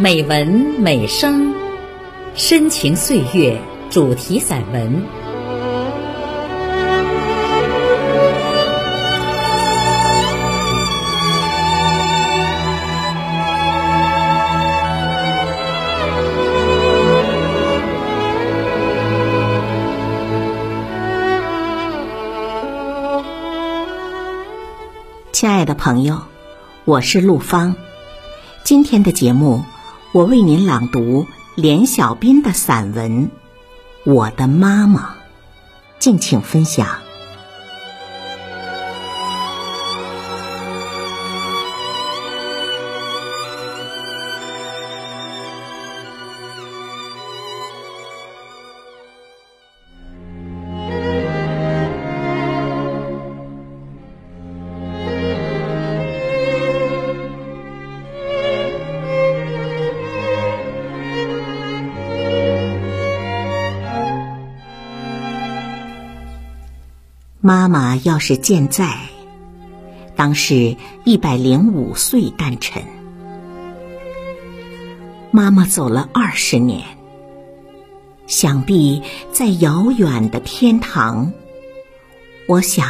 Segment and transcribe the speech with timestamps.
[0.00, 0.46] 美文
[0.78, 1.52] 美声，
[2.36, 3.60] 深情岁月
[3.90, 5.04] 主题散文。
[25.32, 26.22] 亲爱的朋友，
[26.84, 27.74] 我是陆芳。
[28.62, 29.64] 今天的节目，
[30.12, 33.26] 我为您朗读连小斌的散文
[34.04, 35.00] 《我的妈妈》，
[35.98, 37.07] 敬请分享。
[67.48, 68.98] 妈妈要是健在，
[70.14, 72.84] 当是一百零五岁诞辰。
[75.30, 76.84] 妈妈走了二十年，
[78.26, 81.32] 想必在遥远的天堂，
[82.46, 82.86] 我想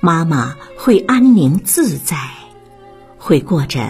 [0.00, 2.28] 妈妈会安宁自在，
[3.16, 3.88] 会过着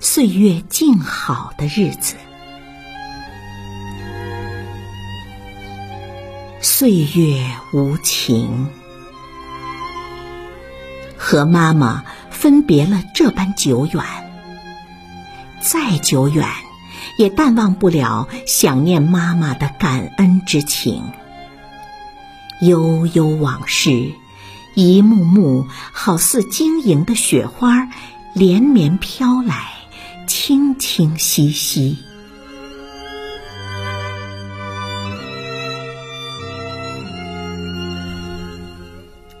[0.00, 2.16] 岁月静好的日子。
[6.60, 8.68] 岁月无情。
[11.32, 14.04] 和妈妈分别了这般久远，
[15.62, 16.46] 再久远，
[17.16, 21.02] 也淡忘不了想念妈妈的感恩之情。
[22.60, 24.12] 悠悠往事，
[24.74, 27.88] 一幕幕好似晶莹的雪花，
[28.34, 29.70] 连绵飘来，
[30.26, 31.96] 清清晰晰。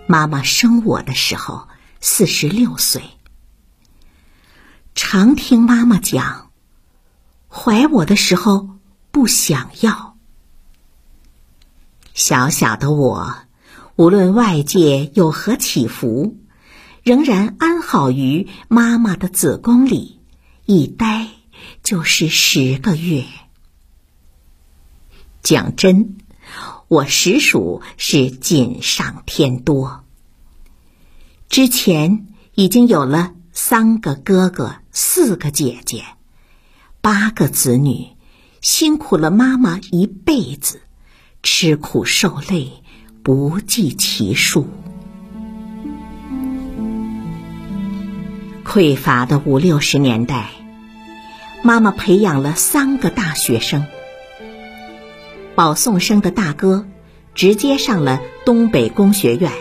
[0.06, 1.68] 妈妈生我的时候。
[2.04, 3.00] 四十六岁，
[4.92, 6.50] 常听妈妈讲，
[7.48, 8.70] 怀我的时候
[9.12, 10.16] 不想要。
[12.12, 13.36] 小小的我，
[13.94, 16.36] 无论外界有何起伏，
[17.04, 20.18] 仍然安好于妈妈的子宫里，
[20.66, 21.28] 一待
[21.84, 23.26] 就是十个月。
[25.40, 26.18] 讲真，
[26.88, 30.01] 我实属是锦上添多。
[31.52, 36.02] 之前已经有了三个哥哥、四个姐姐、
[37.02, 38.16] 八个子女，
[38.62, 40.80] 辛苦了妈妈一辈子，
[41.42, 42.82] 吃苦受累
[43.22, 44.66] 不计其数。
[48.64, 50.48] 匮乏的五六十年代，
[51.62, 53.84] 妈妈培养了三个大学生。
[55.54, 56.86] 保送生的大哥
[57.34, 59.52] 直接上了东北工学院。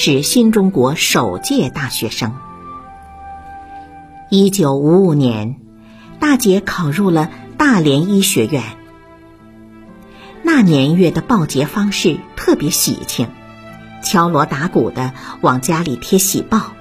[0.00, 2.36] 是新中国首届大学生。
[4.30, 5.56] 一九五五年，
[6.20, 8.62] 大姐考入了大连医学院。
[10.44, 13.26] 那年月的报捷方式特别喜庆，
[14.00, 16.74] 敲锣打鼓的往家里贴喜报。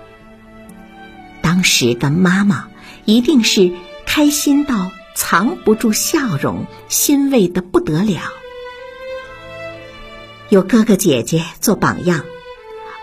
[1.42, 2.68] 当时的妈妈
[3.04, 3.72] 一定是
[4.06, 8.22] 开心到藏不住笑容，欣慰的不得了。
[10.50, 12.24] 有哥哥姐姐做榜样。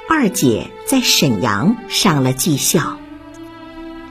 [0.09, 2.99] 二姐在沈阳上了技校。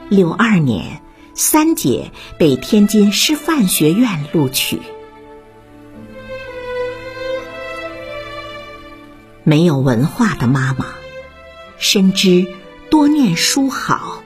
[0.08, 1.00] 六二年，
[1.34, 4.80] 三姐被天津师范学院录取。
[9.44, 10.86] 没有文化的妈妈，
[11.78, 12.46] 深知
[12.90, 14.22] 多念书好，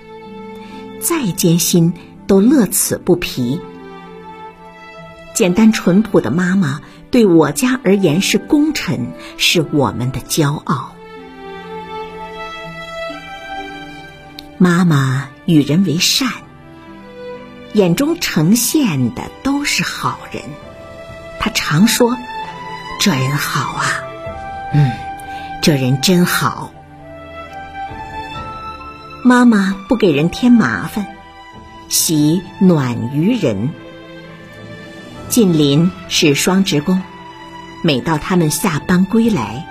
[1.00, 1.92] 再艰辛
[2.26, 3.60] 都乐此不疲。
[5.34, 10.94] 简单淳朴的妈妈，对我家而言是功臣，是我们的骄傲。
[14.60, 16.32] 妈妈与人为善，
[17.74, 20.42] 眼中呈现的都是好人。
[21.38, 22.16] 她常说
[22.98, 24.02] ：“这人好啊，
[24.74, 24.90] 嗯，
[25.62, 26.72] 这人真好。”
[29.22, 31.06] 妈妈不给人添麻烦，
[31.88, 33.70] 喜暖于人。
[35.28, 37.00] 近邻是双职工，
[37.84, 39.68] 每到他们下班归来，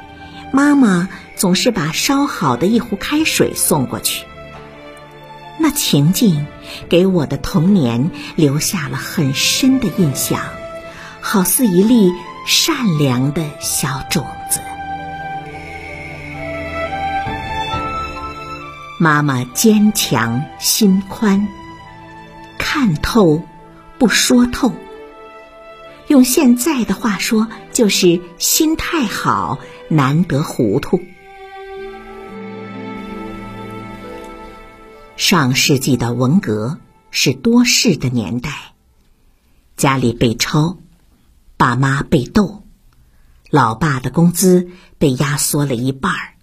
[0.54, 4.26] 妈妈总是把烧好的一壶开水送过去。
[5.60, 6.46] 那情境
[6.90, 10.42] 给我的童年留下了很深的印象，
[11.20, 12.14] 好似一粒
[12.46, 14.60] 善良的小种子。
[19.00, 21.48] 妈妈坚强心宽，
[22.58, 23.44] 看透
[23.98, 24.74] 不说透。
[26.08, 31.02] 用现在的话说，就是心态好，难得糊涂。
[35.18, 36.78] 上世纪的文革
[37.10, 38.76] 是多事的年代，
[39.76, 40.78] 家里被抄，
[41.58, 42.64] 爸妈被斗，
[43.50, 44.70] 老爸的工资
[45.00, 46.36] 被压缩了一半儿，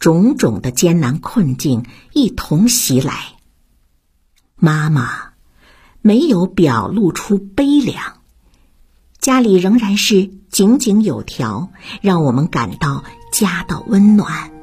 [0.00, 3.36] 种种的艰难困境一同袭来。
[4.56, 5.34] 妈妈
[6.02, 8.18] 没有表露出悲凉，
[9.20, 11.70] 家里仍然是井井有条，
[12.02, 14.57] 让我们感到家的温暖。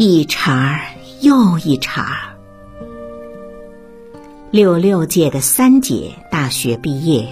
[0.00, 0.80] 一茬
[1.22, 2.36] 又一茬。
[4.52, 7.26] 六六届的三姐大学毕业，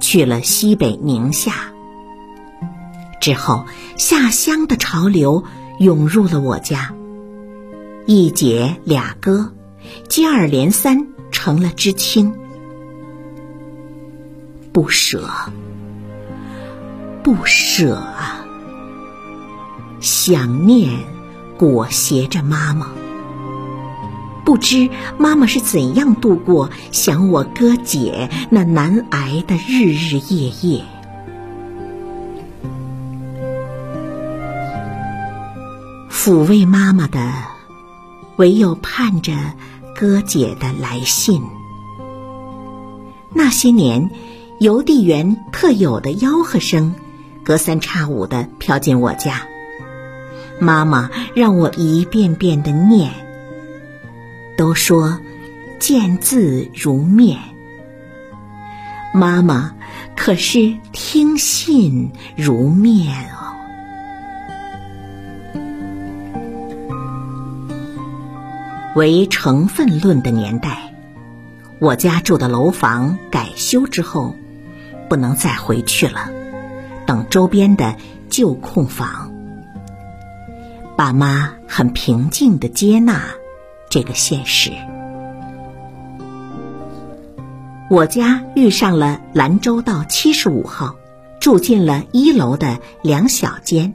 [0.00, 1.52] 去了西北宁夏。
[3.20, 3.66] 之后，
[3.98, 5.44] 下乡的潮流
[5.78, 6.94] 涌入了我家。
[8.06, 9.52] 一姐俩哥，
[10.08, 12.34] 接二连三成了知青。
[14.72, 15.28] 不舍，
[17.22, 18.46] 不舍啊！
[20.00, 21.19] 想念。
[21.60, 22.86] 裹挟着妈妈，
[24.46, 30.82] 不知妈妈是怎样度过想我哥姐那难挨的日日夜夜。
[36.10, 37.30] 抚慰妈妈的，
[38.36, 39.34] 唯有盼着
[39.94, 41.42] 哥姐的来信。
[43.34, 44.10] 那些年，
[44.60, 46.94] 邮递员特有的吆喝声，
[47.44, 49.49] 隔三差五的飘进我家。
[50.60, 53.10] 妈妈让我一遍遍的念，
[54.56, 55.18] 都说
[55.78, 57.38] 见字如面。
[59.14, 59.74] 妈妈
[60.14, 63.38] 可是听信如面哦。
[68.94, 70.92] 为成分论的年代，
[71.78, 74.36] 我家住的楼房改修之后，
[75.08, 76.30] 不能再回去了，
[77.06, 77.96] 等周边的
[78.28, 79.29] 旧空房。
[81.00, 83.30] 爸妈很平静的接纳
[83.88, 84.70] 这个现实。
[87.88, 90.96] 我家遇上了兰州道七十五号，
[91.40, 93.94] 住进了一楼的两小间，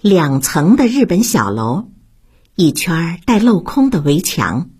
[0.00, 1.88] 两层的日本小楼，
[2.56, 4.70] 一圈带镂空的围墙。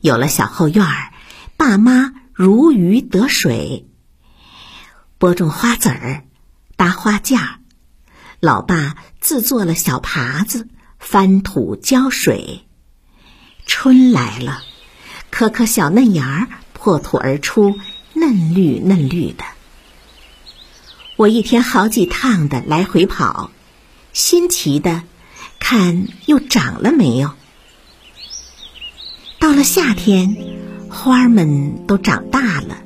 [0.00, 1.12] 有了小后院儿，
[1.56, 3.88] 爸妈如鱼得水，
[5.18, 6.24] 播种花籽儿，
[6.74, 7.60] 搭花架。
[8.46, 10.68] 老爸自做了小耙子，
[11.00, 12.64] 翻土浇水。
[13.66, 14.62] 春来了，
[15.30, 17.74] 颗颗小嫩芽儿破土而出，
[18.12, 19.42] 嫩绿嫩绿的。
[21.16, 23.50] 我一天好几趟的来回跑，
[24.12, 25.02] 新奇的
[25.58, 27.32] 看又长了没有。
[29.40, 30.36] 到了夏天，
[30.88, 32.78] 花儿们都长大了，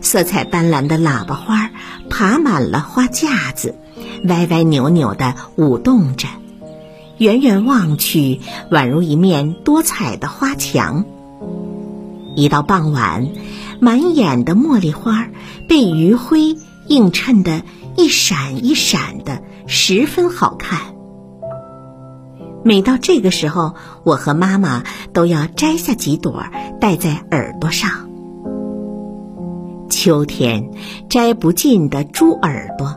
[0.00, 1.70] 色彩斑斓的喇叭花
[2.08, 3.74] 爬满了花架子。
[4.24, 6.28] 歪歪扭扭的舞动着，
[7.18, 11.04] 远远望去，宛如一面多彩的花墙。
[12.36, 13.28] 一到傍晚，
[13.80, 15.28] 满眼的茉莉花
[15.68, 16.56] 被余晖
[16.86, 17.62] 映衬得
[17.96, 20.80] 一闪一闪的，十分好看。
[22.64, 26.44] 每到这个时候，我和妈妈都要摘下几朵
[26.80, 28.08] 戴在耳朵上。
[29.88, 30.70] 秋天，
[31.08, 32.94] 摘不尽的猪耳朵。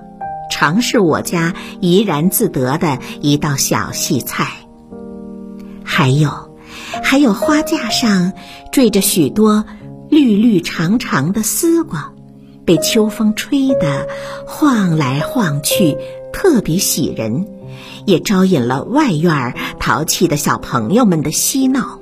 [0.61, 4.45] 常是我家怡然自得的一道小细菜。
[5.83, 6.55] 还有，
[7.01, 8.33] 还有花架上
[8.71, 9.65] 缀着许多
[10.07, 12.13] 绿绿长长的丝瓜，
[12.63, 14.07] 被秋风吹得
[14.45, 15.97] 晃来晃去，
[16.31, 17.47] 特别喜人，
[18.05, 22.00] 也招引了外院淘气的小朋友们的嬉闹。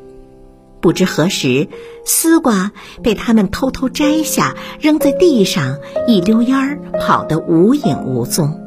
[0.82, 1.68] 不知何时，
[2.06, 2.72] 丝瓜
[3.04, 8.60] 被他们偷偷摘下，扔在地上，一溜烟儿跑得无影无踪。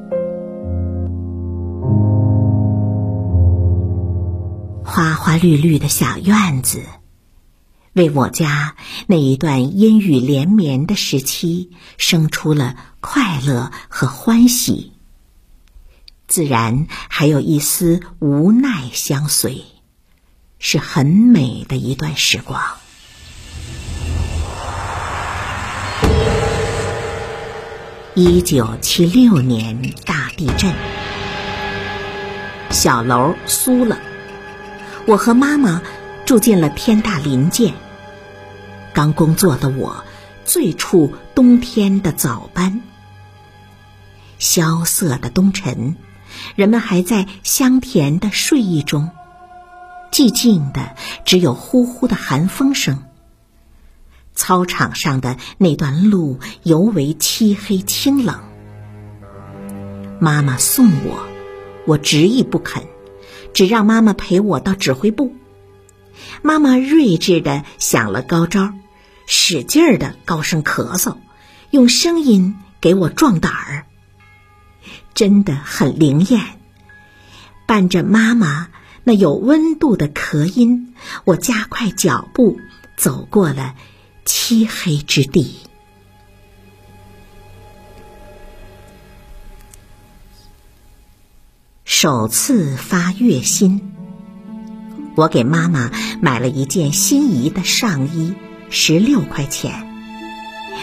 [4.85, 6.83] 花花绿绿的小院子，
[7.95, 8.77] 为我家
[9.07, 14.93] 那一段阴雨连绵的时期生出了快乐和欢喜，
[16.27, 19.65] 自然还有一丝无奈相随。
[20.65, 22.63] 是很美的一段时光。
[28.15, 30.73] 一九七六年大地震，
[32.71, 33.99] 小楼酥了，
[35.05, 35.83] 我和妈妈
[36.25, 37.75] 住进了天大林间。
[38.95, 40.05] 刚工作的我，
[40.45, 42.83] 最触冬天的早班。
[44.39, 45.97] 萧瑟的冬晨，
[46.55, 49.11] 人们还在香甜的睡意中。
[50.13, 53.03] 寂静的只有呼呼的寒风声。
[54.35, 58.41] 操场上的那段路尤为漆黑清冷。
[60.21, 61.27] 妈妈送我，
[61.87, 62.85] 我执意不肯，
[63.53, 65.35] 只让妈妈陪我到指挥部。
[66.43, 68.73] 妈妈睿智的想了高招，
[69.27, 71.17] 使劲儿的高声咳嗽，
[71.71, 73.87] 用声音给我壮胆儿。
[75.15, 76.41] 真的很灵验。
[77.67, 78.69] 伴着妈妈
[79.05, 80.95] 那有温度的咳音，
[81.25, 82.59] 我加快脚步
[82.97, 83.75] 走过了
[84.25, 85.57] 漆黑之地。
[91.85, 93.93] 首次发月薪，
[95.17, 95.91] 我给妈妈
[96.21, 98.35] 买了一件心仪的上衣，
[98.71, 99.89] 十六块钱。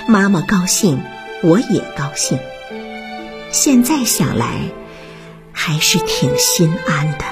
[0.08, 1.02] 妈妈高兴，
[1.44, 2.40] 我也高兴。
[3.52, 4.72] 现在想来，
[5.52, 7.26] 还是挺心安的。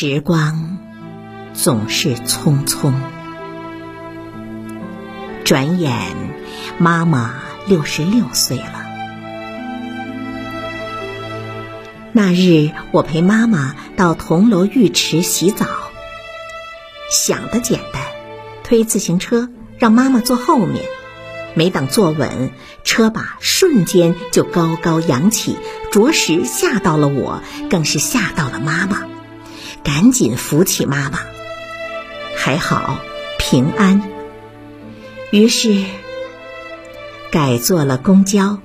[0.00, 0.78] 时光
[1.54, 2.94] 总是匆匆，
[5.44, 5.92] 转眼
[6.78, 7.34] 妈妈
[7.66, 8.86] 六十六岁了。
[12.12, 15.66] 那日，我陪妈妈到铜锣浴池洗澡，
[17.10, 18.00] 想的简单，
[18.62, 19.48] 推自行车。
[19.78, 20.84] 让妈妈坐后面，
[21.54, 22.52] 没等坐稳，
[22.84, 25.56] 车把瞬间就高高扬起，
[25.90, 29.02] 着实吓到了我，更是吓到了妈妈。
[29.82, 31.20] 赶紧扶起妈妈，
[32.36, 32.98] 还好
[33.38, 34.02] 平安。
[35.30, 35.84] 于是
[37.30, 38.58] 改坐了公交，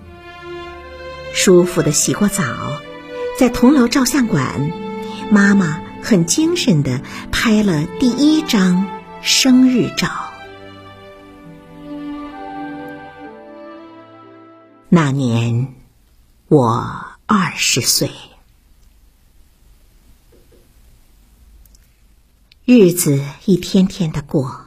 [1.33, 2.43] 舒服的洗过澡，
[3.37, 4.71] 在铜楼照相馆，
[5.29, 7.01] 妈妈很精神的
[7.31, 8.85] 拍了第一张
[9.21, 10.07] 生日照。
[14.89, 15.73] 那年，
[16.47, 18.11] 我二十岁，
[22.65, 24.61] 日子一天天的过，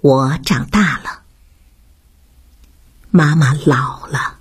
[0.00, 1.20] 我长大了，
[3.10, 4.36] 妈妈老了。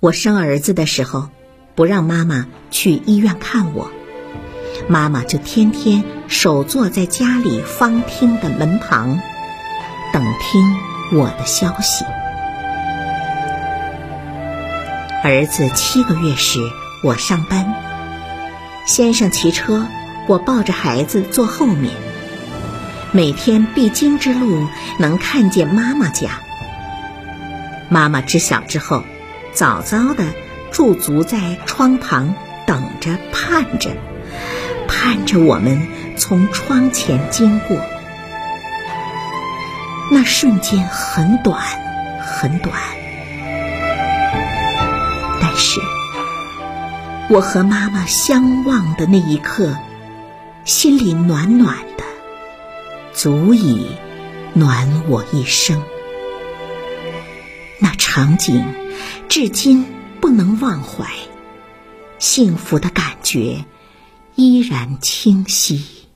[0.00, 1.28] 我生儿子的时候，
[1.76, 3.92] 不让妈妈去医院看我，
[4.88, 9.20] 妈妈就天天守坐在家里方厅的门旁，
[10.12, 10.92] 等听。
[11.14, 12.06] 我的消息。
[15.22, 16.58] 儿子七个月时，
[17.02, 17.91] 我上班，
[18.84, 19.86] 先生骑车，
[20.26, 21.94] 我抱着孩子坐后面。
[23.12, 24.66] 每天必经之路，
[24.98, 26.40] 能看见妈妈家。
[27.88, 29.04] 妈妈知晓之后，
[29.52, 30.24] 早早的
[30.72, 32.34] 驻足在窗旁，
[32.66, 33.90] 等着盼着，
[34.88, 35.86] 盼着我们
[36.16, 37.76] 从窗前经过。
[40.10, 41.62] 那瞬间很短，
[42.20, 42.74] 很短，
[45.40, 45.80] 但是
[47.32, 49.74] 我和妈妈相望的那一刻，
[50.66, 52.04] 心里暖暖的，
[53.14, 53.88] 足以
[54.52, 55.82] 暖我一生。
[57.80, 58.62] 那场景
[59.30, 59.82] 至今
[60.20, 61.10] 不能忘怀，
[62.18, 63.64] 幸福的感觉
[64.34, 66.06] 依然清晰。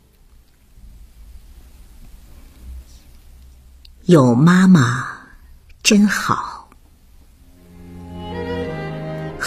[4.05, 5.09] 有妈妈
[5.83, 6.56] 真好，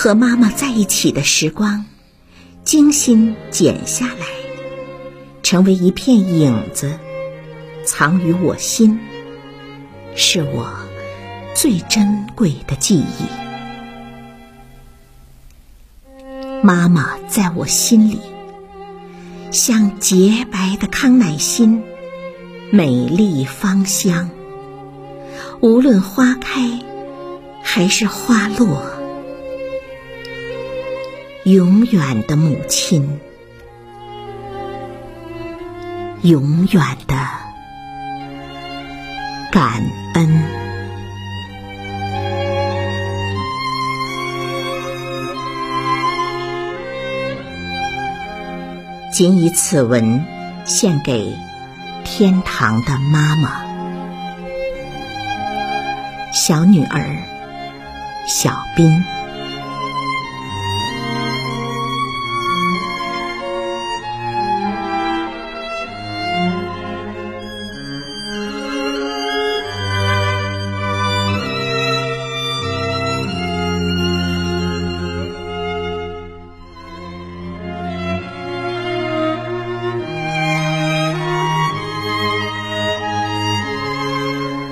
[0.01, 1.83] 和妈妈在一起的时光，
[2.63, 4.27] 精心剪下来，
[5.43, 6.97] 成为一片影子，
[7.83, 8.97] 藏于我心，
[10.15, 10.69] 是我
[11.53, 13.25] 最珍贵的记忆。
[16.63, 18.21] 妈妈在我心里，
[19.51, 21.83] 像洁白的康乃馨，
[22.71, 24.29] 美丽芳香。
[25.59, 26.79] 无论花开
[27.61, 28.81] 还是花落，
[31.45, 33.19] 永远的母亲，
[36.21, 37.15] 永远的
[39.49, 39.81] 感
[40.15, 40.43] 恩。
[49.13, 50.25] 谨以此文
[50.65, 51.33] 献给
[52.03, 53.61] 天堂的妈妈。
[56.33, 57.23] 小女儿，
[58.27, 59.03] 小斌。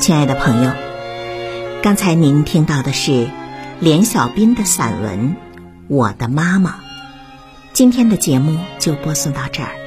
[0.08, 0.72] 亲爱的朋友。
[1.84, 3.28] 刚才您听到的是
[3.82, 5.32] 连小斌的散文
[5.90, 6.70] 《我的妈妈》。
[7.74, 9.87] 今天的节目就播送到这儿。